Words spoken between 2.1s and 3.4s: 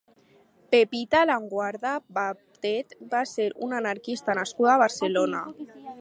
Batet va